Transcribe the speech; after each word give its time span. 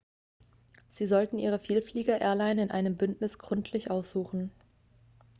sie 0.89 1.05
sollten 1.05 1.37
ihre 1.37 1.59
vielflieger-airline 1.59 2.63
in 2.63 2.71
einem 2.71 2.97
bündnis 2.97 3.37
gründlich 3.37 3.91
aussuchen 3.91 4.49